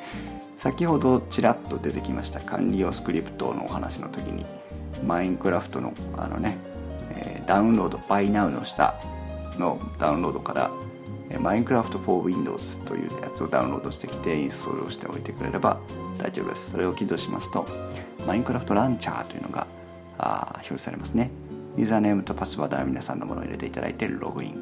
[0.58, 4.46] 先ほどちらっと出てきました管理用スクリプトのお話の時に
[5.04, 6.56] マインクラフトのあのね、
[7.16, 8.94] え、ダウンロード Buy Now の下
[9.58, 10.70] のダウンロードから
[11.40, 15.80] マインクラフト for Windows というやつをダウンロードしてきてインストールをしておいてくれれば
[16.16, 16.70] 大丈夫です。
[16.70, 17.66] それを起動しますと
[18.24, 19.66] マインクラフトランチャーというのが
[20.18, 21.30] あ表示されますね。
[21.76, 24.54] ユーザーネームとパスワードは皆さんのものを入れていただいてログイン。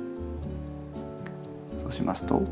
[1.83, 2.43] そうしますと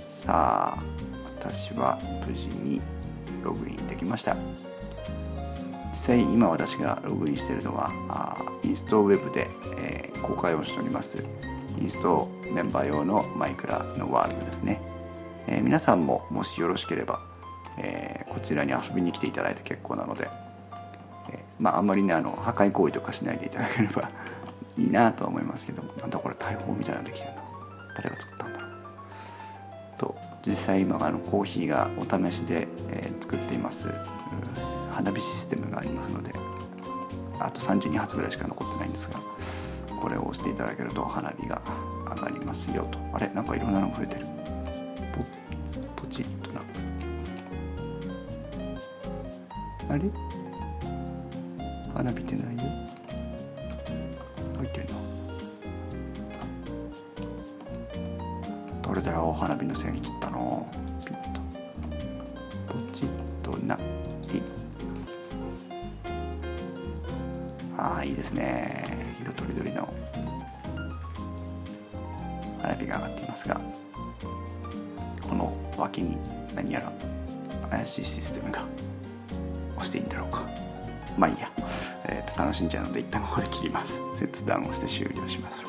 [0.06, 0.84] さあ
[1.40, 2.82] 私は無事に
[3.44, 4.36] ログインできました。
[5.94, 11.24] 実際今私がログインしているのはあインストウェブで、えー、公開をしております。
[11.80, 14.80] インストメンバー用のマイクラのワールドですね、
[15.48, 17.20] えー、皆さんももしよろしければ、
[17.78, 20.30] えー、こちらに遊びに来ていただいて結構なので、
[21.32, 24.10] えまああんまりねあの破壊行為とかしないでいただければ
[24.78, 27.42] いいなとは思いますけどもなんだこれ大砲みたいなのできてるな
[27.98, 28.70] 誰が作ったんだろう。
[29.98, 30.16] と
[30.46, 33.90] 実際今あのコーヒーがお試しで、えー、作っています、
[34.94, 36.34] 花火システムがありますので
[37.40, 39.20] あと32発ぐらいしか残ってないんですが
[40.00, 41.62] これを押していただけると花火が
[42.16, 43.00] 上がりますよと。
[43.14, 43.28] あれ？
[43.30, 44.26] なんかいろんなの増えてる。
[45.96, 46.62] ポチッとな。
[49.90, 50.12] あれ？
[51.96, 52.64] 花火ってないよ。
[54.58, 54.92] 入ってるな
[58.82, 59.96] どれだよ花火の線。
[60.02, 60.13] 切っ
[82.54, 84.00] 楽しんじゃうので一旦ここで切ります。
[84.16, 85.64] 切断をして終了します。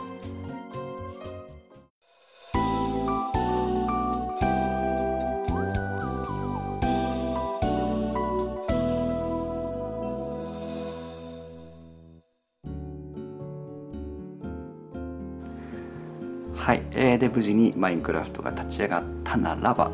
[16.55, 19.91] はい、えー、で無事にマインクラフトが立ち上がったならば、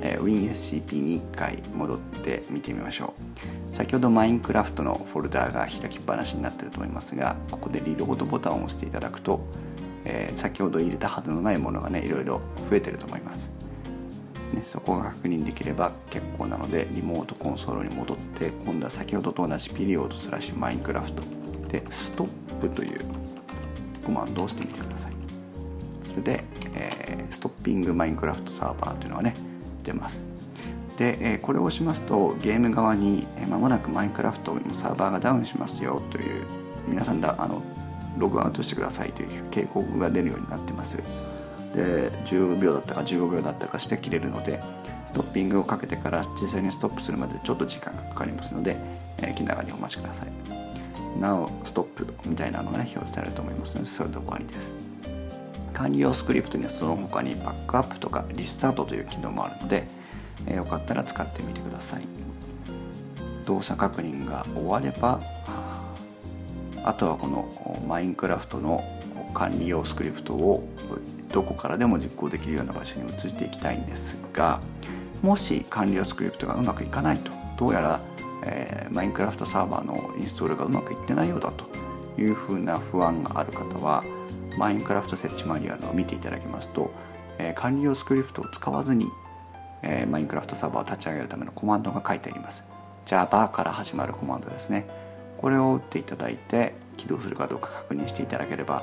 [0.00, 3.14] えー、WinSCP に1回戻って見てみましょ
[3.50, 3.53] う。
[3.74, 9.44] 先ほどマインクラフトのフォルダーが開きっぱなしになってると思いますがここでリロードボタンを押していただくと、
[10.04, 13.52] えー、先ほど入れたはずのないものがねいろいろ増えてると思います。
[14.52, 21.24] ね、そこが確認できれば結構なのでリモートコンソールに戻って今度は先ほどと同じピリオドスラッシュマインクラフト
[21.66, 23.00] でストップという
[24.04, 25.12] コマンドを押してみてください。
[26.02, 26.44] それで、
[26.74, 29.34] えー、 Stopping Minecraft server というのがね
[29.82, 30.33] 出ます。
[30.96, 36.46] で、これを押しますとゲーム側にま、もなくマインクラフトのサーバーがダウンしますよという
[36.86, 37.62] 皆さんだあの
[38.18, 40.98] ログアウトしてくださいという警告が出るようになってます。
[41.74, 44.62] で10秒だったか15秒だったかして切れるので
[45.06, 48.76] ストッピングをかけてから実際にストップするまでちょっと時間がかかりますので、
[49.18, 51.20] え、気長にお待ちください。
[51.20, 54.74] なおストップみたいなのが、ね、表示されると思いますのでそれで終わりです。
[55.72, 59.86] 管理用スクリプトにはその他にバックアップとかリスタートという機能もあるので、
[60.46, 62.24] えー、よかったら使ってみてください。
[63.46, 65.20] 動作確認が終われば
[66.82, 68.84] あとはこのマインクラフトの
[69.32, 70.68] 管理用スクリプトを
[71.32, 74.60] どこからでも実行できるような場所に移していきたいんですが
[75.22, 78.00] もし管理用スクリプトがうまくいかないとどうやら、
[78.44, 81.64] えー、マインクラフトサーバーのインストールがうまくいってないようだと
[82.20, 84.04] いうふうな不安がある方は
[84.56, 86.92] マインクラフト設置マニュアルを見ていただきますと、
[87.38, 89.08] えー、管理用スクリプトを使わずに、
[89.86, 92.64] えー、マインクラフトサーバーを立ち上げるためのコマンドが書いてあります。
[93.04, 94.86] Java から始まるコマンドですね。
[95.38, 98.82] これを打っていただいて起動するかどうか確認していただければ、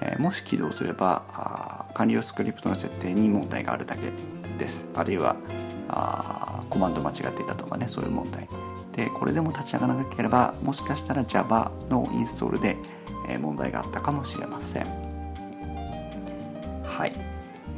[0.00, 4.10] えー、もし起動すればあ管理用スクリプトの設定に問題があるだけ
[4.58, 4.88] です。
[4.94, 5.36] あるいは
[5.88, 8.48] あコマンド間違っていたとかねそういう問題。
[8.92, 12.76] でこれでも立ち上がらなければもしかしたら Java のインストールで
[13.40, 14.86] 問題があったかもしれません。
[16.84, 17.12] はい、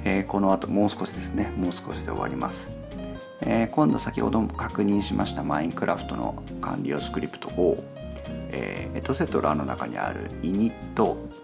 [0.05, 1.51] えー、この後もう少しですね。
[1.57, 2.71] もう少しで終わります、
[3.41, 5.43] えー、今度先ほど確認しました。
[5.43, 7.83] マインクラフトの管理用スクリプトを、
[8.51, 10.73] えー、エトセトラの中にある init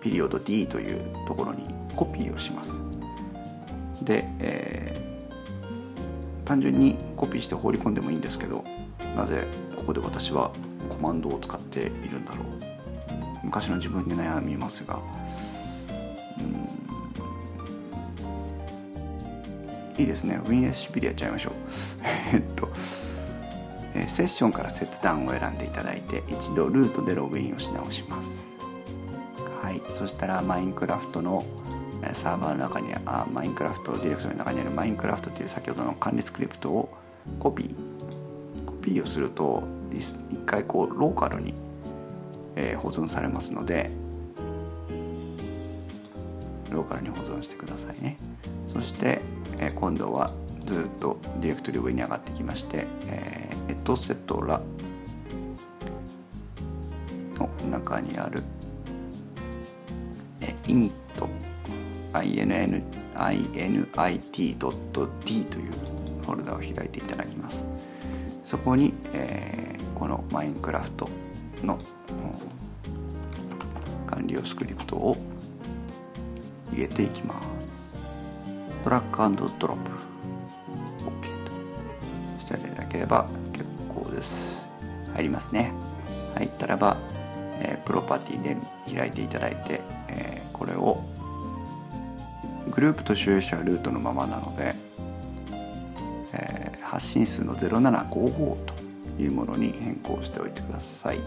[0.00, 2.82] ピリオド d というところにコピーをします。
[4.02, 8.64] で、えー、単純にコピーして放り込んでもいいんですけど
[9.14, 9.46] なぜ
[9.76, 10.50] ここで私は
[10.88, 12.46] コマンドを使っているんだろう。
[13.42, 15.00] 昔の自分に悩みますが
[20.00, 20.40] いいですね。
[20.44, 21.52] WinSCP でやっちゃいましょう。
[22.34, 22.68] えっと
[23.94, 28.44] えセッションから切断を選んでいただいて一度ルートでログインをし直します。
[29.62, 29.82] はい。
[29.92, 31.44] そしたらマインクラフトの
[32.14, 36.88] サーバーの中にあマインクラフトディレクトリの中にあるマインクラフトという先ほどの管理スクリプトを
[37.38, 37.74] コピー。
[38.64, 40.14] コピーをすると一
[40.46, 41.52] 回こうローカルに、
[42.56, 43.90] えー、保存されますので
[46.70, 48.16] ローカルに保存してくださいね。
[48.72, 49.20] そして、
[49.68, 50.30] 今度は
[50.64, 54.60] ずっとディレクトリ上に上がってきまして、えー、エトセトラ
[57.38, 58.42] の中にある、
[60.40, 61.28] えー、イニット
[62.12, 62.82] INN
[63.14, 64.60] init.d
[65.44, 65.72] という
[66.22, 67.66] フォルダを開いていただきます。
[68.44, 71.08] そこに、えー、このマインクラフト
[71.62, 71.76] の
[74.06, 75.16] 管理用スクリプトを
[76.72, 77.49] 入れていきます。
[78.84, 79.90] ドラッグドロップ。
[81.04, 81.10] OK
[81.44, 84.64] としていただければ結構です。
[85.14, 85.72] 入りますね。
[86.34, 86.96] 入ったらば、
[87.60, 88.56] えー、プロパティで
[88.92, 91.04] 開いていただいて、えー、これを
[92.70, 94.74] グループと所有者はルートのままなので、
[96.32, 98.74] えー、発信数の0755と
[99.18, 101.20] いうものに変更しておいてください。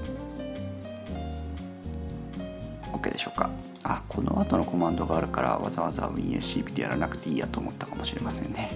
[2.94, 3.50] OK でしょうか？
[3.84, 8.72] あこの後のコマンドがあるからわざわざ WinSCP でやらなくていいやと思ったかもしれませんね、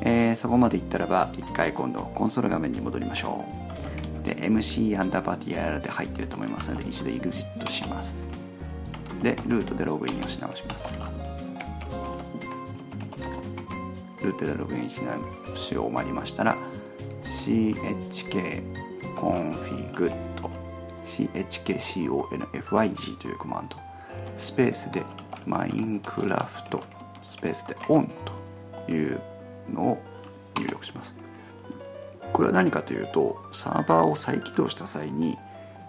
[0.00, 3.62] えー、そこまでいったらば一回今度コンソール画面に戻りましょう。
[4.26, 8.30] で MC アンダーバー TIR で入ってると思いますので一度 EXIT します。
[9.20, 10.88] でルートでログインをし直します。
[14.22, 16.56] ルートでログインし直し終わりましたら
[17.24, 18.62] chk
[19.16, 20.48] config と
[21.04, 23.91] chkconfig というコマンド。
[24.36, 25.04] スペースで
[25.46, 26.82] マインクラフト
[27.28, 28.08] スペースで on
[28.86, 29.20] という
[29.72, 30.02] のを
[30.58, 31.14] 入力します。
[32.32, 35.36] これは何かというとサーバーを再起動した際に、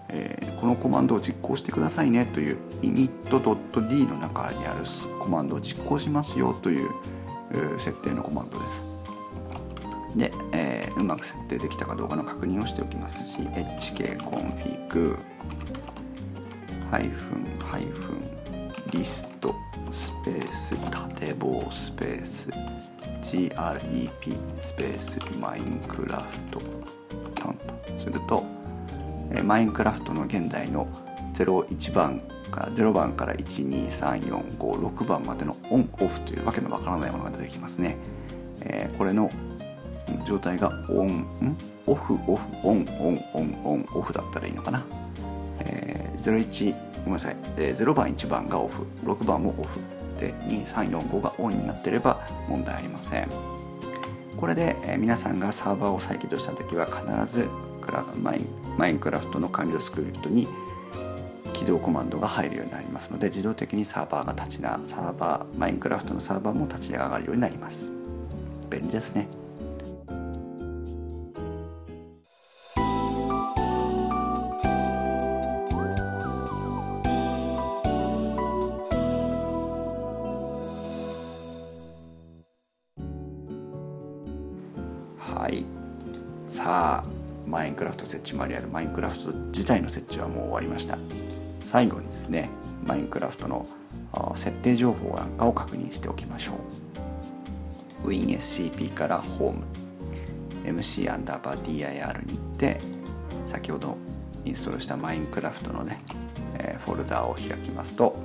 [0.10, 4.80] えー、このコマンドを実行してくださいねという init.d の中にある
[5.20, 6.89] コマンドを実行しますよという
[7.80, 8.86] 設定のコマンドです。
[10.16, 15.18] で、えー、うまく設定できたかどうかの確認をしておきますし hkconfig
[16.91, 18.12] ハイフンハイフン
[18.94, 19.56] リスト
[19.89, 22.50] スペース縦棒スペース
[23.24, 26.60] grep スペースマインクラフト
[27.34, 28.44] キャンとすると、
[29.32, 30.88] え、マインクラフトの現在の
[31.34, 32.20] 01番
[32.52, 37.98] から0番から123456番までのオンオフというわけのわからないものが出てきますね、
[38.62, 39.32] えー、これの
[40.28, 44.86] 状態がオンオフオフオンオンオンオンオフだったらいいのかな、
[45.62, 48.84] えー、01ごめんなさい、えー、0番1番がオフ。
[49.04, 49.80] 6番もオフ。
[50.20, 53.30] で2345がオンになってれば問題ありません。
[54.38, 57.47] これで、えー、皆さんがサーバーを再起動した時は必ず
[57.82, 58.47] クラマイン
[58.78, 60.47] マインクラフトの完了スクリプトに
[61.54, 67.91] 起動コマンドが入るようになりますので自動的にサーバーが立ちなサーバーマインクラフトのサーバーも立ち上がるようになります。
[68.70, 69.28] 便利ですね。
[88.24, 90.98] 置マニュアルマインクラフト自体の設置はもう終わりました。
[91.62, 92.50] 最後にですね
[92.86, 93.68] マインクラフトの
[94.36, 96.54] 設定情報なんかを確認しておきましょ
[98.06, 98.10] う。
[98.10, 99.62] WinSCP から Home
[100.64, 102.80] MC アンダーバー DIR に行って
[103.48, 103.98] 先ほど
[104.46, 106.00] インストールしたマインクラフトのね、
[106.86, 108.16] フォルダを開きますと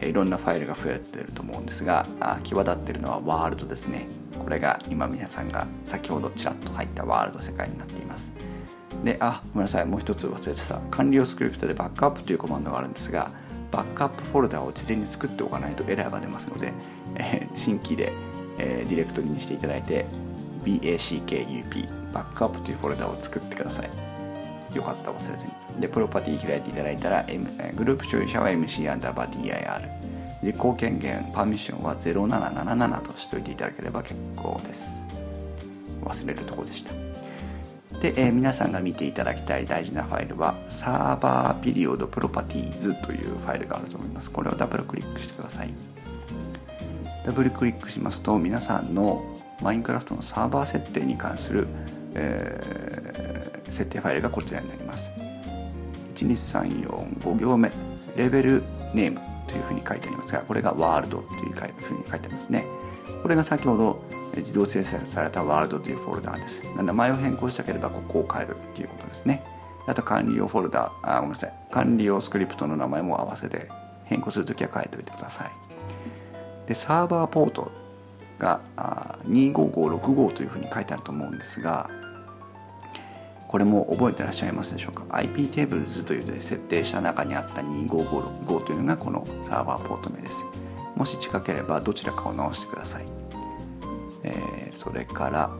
[0.00, 2.06] いろんなファイルが増えてると思うんですが
[2.42, 4.06] 際立ってるのはワールドですね。
[4.42, 8.32] これが今皆さんが先ほどちらっと入ったワールド世界になっています。
[9.04, 10.80] であごめんなさいもう一つ忘れてた。
[10.90, 13.30] 管理用スクリプトでバックアップというコマンドがあるんですが
[13.70, 16.72] バックアップフォルダを事前に作っておかないとエラーが出ますので、
[17.16, 18.12] えー、新規で、
[18.58, 20.06] えー、ディレクトリにしていただいて
[20.64, 23.90] BACKUP バックアップというフォルダを作ってください。
[24.76, 25.52] よかった忘れずに。
[25.80, 29.88] でプロパティ開いていただいたら、M、グループ所有者は MC アンダーバー DIR
[30.42, 34.94] 実行権限パーミッションは0777としておいていただければ結構です。
[36.02, 37.13] 忘れるとこでした。
[38.04, 44.30] で、えー、皆さんが見ていただきたい大事なファイルはサーバーピリオドプロパティーズというファイルがあると思います。
[44.30, 45.72] これをダブルクリックしてください。
[47.24, 49.24] ダブルクリックしますと皆さんの
[49.62, 51.66] マインクラフトのサーバー設定に関する、
[52.12, 55.10] えー、設定ファイルがこちらになります。
[56.16, 57.72] 12345行目。
[58.16, 62.66] レベルネームというふうに書いてありますがこれがワールドというふうに書いてありますね。
[63.22, 66.62] これが先ほど自動生成されたワールドというフォルダーです。
[66.76, 69.44] 名前を変更したければここを変えるということですね。
[69.86, 71.52] あと管理用フォルダあごめんなさい。
[71.70, 73.68] 管理用スクリプトの名前も合わせて
[74.04, 75.48] 変更するときは変えておいてください。
[76.66, 77.70] でサーバーポート
[78.38, 78.60] が
[79.28, 81.90] 25565というふうに書いてあると思うんですが
[83.46, 90.44] これも覚えてらっしゃいますでしょうか？IP テーブルズという設定した中にあった25565というのがこのサーバーポート名です。
[90.96, 93.06] もし近ければどちらかを直してください、
[94.24, 95.50] えー、それから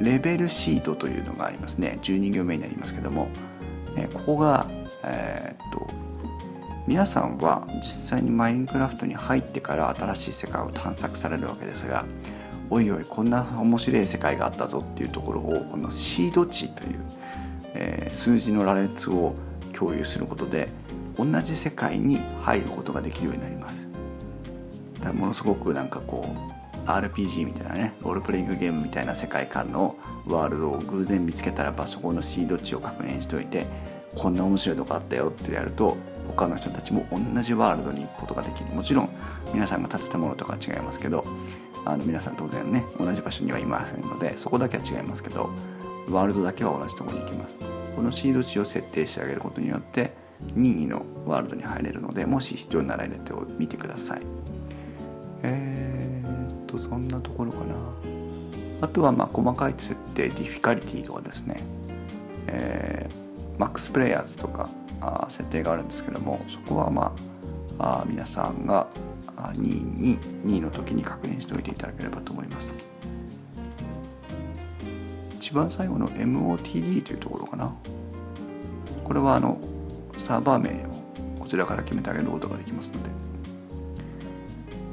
[0.00, 1.98] レベルシートというのがありますね。
[2.02, 3.28] 12行目になりますけども、
[3.96, 4.66] えー、ここが、
[5.04, 5.86] えー、っと
[6.86, 7.84] 皆さんは実
[8.18, 12.04] 際にマインクラフトに入ってから新しい世界を探索されるわけですが
[12.70, 17.00] おいおいこんな面白い世界があったぞっていうところをこのシード値という、
[17.74, 19.34] えー、数字の羅列を
[19.72, 20.68] 共有することで
[21.16, 23.88] 同じ世界に入ることができるようになります。
[24.94, 26.59] だからものすごくなんかこう
[26.96, 33.66] RPG みたいなねロールプレイングゲームみたいな世界観のワールドを偶然見つけたらばそこのシード値を確認しておいて
[34.14, 35.96] こんな面白いとこあったよってやると
[36.28, 38.66] 他の人たちも同じワールドに行くことができる。
[38.70, 39.10] もちろん
[39.52, 41.24] 皆さんが建てたものとかは違いますけど
[41.84, 45.50] あの皆さん当然ね同じ場所にはいませんのでそこだけは違いますけど
[46.08, 47.58] ワールドだけは同じとこに行きます。
[47.96, 50.12] このシード値を設定してあげることによって
[50.54, 54.22] 任意のワールドに入れるのでもし必要なら入れてみてください。
[55.42, 55.89] えー、
[56.70, 57.74] とそんなところかな。
[58.80, 61.62] あとはま細かい設定ディフィカリティとかですね、
[62.46, 64.70] えー、マックスプレイヤーズとか
[65.02, 67.14] あ設定があるんですけどもそこはま
[67.78, 68.86] あ皆さんが
[69.36, 72.74] 2位に2位の時に確認しておいていただければと思います。
[75.36, 77.74] 一番最後の MOTD というところかな。
[79.04, 79.58] これはあの
[80.16, 80.90] サーバー名を
[81.40, 83.10] こちらから決めてあげることができますので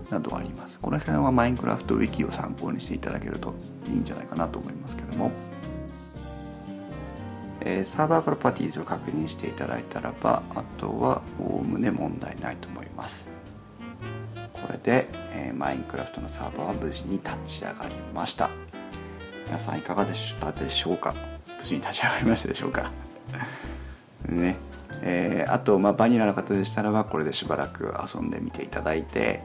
[0.09, 0.66] などあります。
[0.81, 3.53] この辺はマインクラフトウィキを参考にしていただけると
[3.87, 5.31] いいんじゃないかなと思いますけども、
[7.61, 13.29] えー、サーバー properties を確認していただいたらばあとはおおむね問題ないと思います。
[14.53, 18.49] これで、えー、マインクラフトのサーバーは無事に立ち上がりました。
[19.45, 21.13] 皆さんいかがでしたでしょうか？
[21.57, 22.91] 無事に立ち上がりましたでしょうか？
[24.27, 24.55] ね。
[25.03, 29.41] えー、あと、まあ、バニラの方でしたらばこれでしばらく遊んでみていただいて、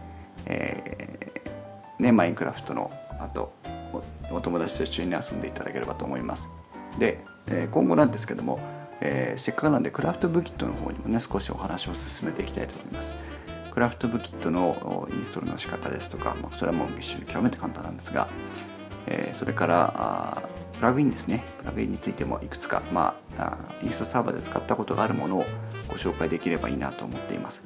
[0.47, 2.91] えー、ね、マインクラフトの
[3.21, 3.53] あと
[4.31, 6.49] お友達と一緒に遊んでいただければと思います。
[6.99, 8.61] で、えー、今後なんですけども、
[9.01, 13.15] えせっかくなんでクラフトブキットの方にもね少しお話を進めていきたいと思います。
[13.73, 18.29] クラフトブキットのインストールの仕方ですとか、まあ、それはもう一緒に極めて簡単なんですが、
[19.07, 20.43] えー、それから
[20.79, 21.43] プラグインですね。
[21.59, 25.47] プラグインについてもいくつか、まあ、インストサーバーで使ったことがあるものを
[25.89, 27.63] ご紹介できればいいなと思っています。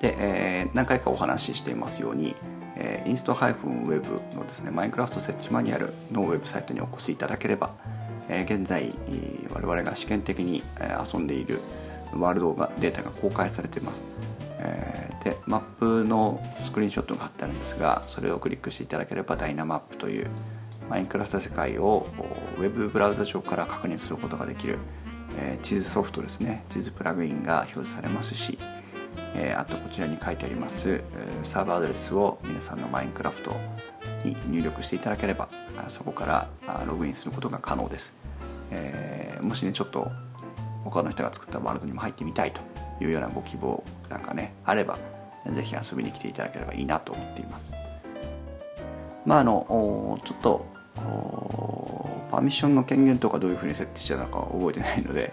[0.00, 2.34] で、えー、何回かお話ししていますように、
[2.76, 7.70] えー、インスト -web のですねマインクラフト設置マニュアルのウェブサイトにお越しいただければ、
[8.28, 8.92] えー、現在
[9.52, 10.62] 我々が試験的に
[11.12, 11.60] 遊んでいる
[12.14, 14.02] ワールドがデータが公開されています。
[14.58, 20.28] えー、でマップのスクリーンショットが貼ってあるんですがそれをクリックしていただければダイナマップという
[20.88, 22.06] マインクラフト世界を
[22.58, 24.78] ウェブブラウザ上から確認することができる、
[25.38, 26.64] えー、地図ソフトですね。
[26.68, 28.58] 地図プラグインが表示されますし、
[29.38, 31.02] えー、あとこちらに書いてあります、
[31.44, 33.54] サーバーアドレスを皆さんのマインクラフト
[34.24, 35.48] に入力していただければ
[35.88, 36.48] そこから
[36.86, 38.16] ログインすることが可能です、
[38.70, 40.10] えー、もしねちょっと
[40.84, 42.60] 他の人が作ったワールドにも入ってみたいと
[43.04, 44.98] いうようなご希望なんかねあれば
[45.44, 47.72] 是非遊びに来ていただければいいなと思っています。
[49.24, 50.66] まああのちょっと
[52.30, 55.32] パーミッションの権限とかどういうふうに設定してたのか覚えてないので、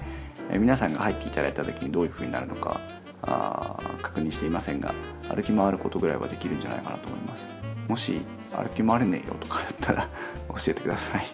[0.51, 2.79] え皆さんが入っていただいた時にどういうふうになるのか
[3.23, 4.93] あ確認していませんが
[5.29, 7.47] 歩き回ることぐらいはできるんじゃないかなと思います。
[7.87, 8.21] もし
[8.51, 10.07] 歩き回れねえよとかだったら
[10.49, 11.25] 教えてください。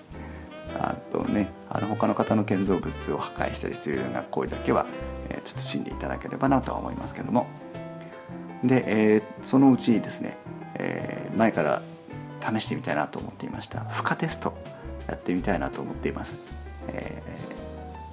[0.80, 4.86] あとねあの他の方の建造物を破壊したりするような行為だけは
[5.30, 7.48] え慎んでいただければなとは思いますけども。
[8.64, 10.38] で、えー、そのうちですね、
[10.76, 11.82] えー、前から
[12.42, 13.82] 試してみたいなと思っていました。
[13.86, 14.54] 負荷テスト
[15.10, 16.38] やってみたいなと思っています、
[16.88, 17.22] え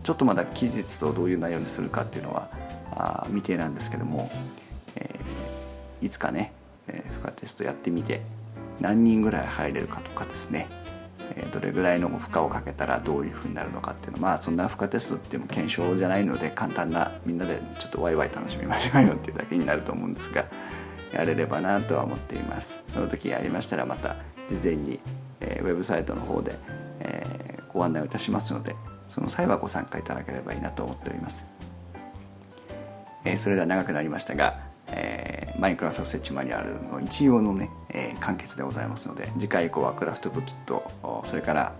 [0.02, 2.48] ー、ちょっとまだ期日とどういう内容にするかっていうのは
[2.96, 4.30] あ未定なんですけども、
[4.96, 5.20] え
[6.00, 6.52] いつかね、
[6.88, 8.20] え負荷テストやってみて
[8.80, 10.68] 何人ぐらい入れるかとかですね
[11.36, 20.46] えどれぐらいの負荷をかけたらどういうふうになるのかっていうのまあそんな負荷テストっても検証じゃないので簡単なみんなでちょっとワイワイ楽しみましょうよっていうだけになると思うんですが、
[21.12, 22.78] やれればなとは思っています。
[22.88, 24.16] その時ありましたらまた
[24.48, 25.00] 事前に、
[25.40, 26.54] えー、ウェブサイトの方で、
[27.00, 28.74] えー、ご案内をいたしますので
[29.08, 31.46] その際はご参加いただければいいなと思っております、
[33.26, 34.58] え、それでは長くなりましたが、
[34.88, 41.72] えー、マインクラフト設置マニュアルの一応のね、えー、完結でございますので次回以降はクラフトブキットそれから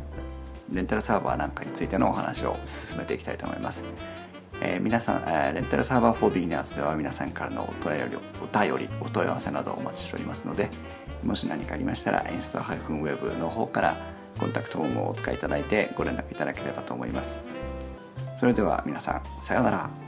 [0.73, 3.85] レンタルサーバーなんかについてのお話を進めていきたいと思います。
[4.61, 8.01] えー、皆さん、え、レンタルサーバーフォービギナーズでは皆さんからのお問い
[8.43, 10.71] お便りお問い合わせなどをお待ちしておりますので
[11.23, 13.97] もし何かありましたらインスト -web の方から
[14.39, 17.39] コンタクトフォームをお使いいただいてご連絡いただければと思います。
[18.35, 20.06] それでは皆さんさようなら。